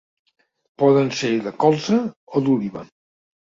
Poden 0.83 1.11
ser 1.19 1.31
de 1.49 1.53
colza 1.65 2.01
o 2.37 2.45
d'oliva. 2.49 2.87